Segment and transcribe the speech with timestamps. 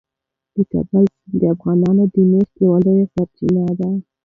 [0.53, 3.89] د کابل سیند د افغانانو د معیشت یوه لویه سرچینه ده.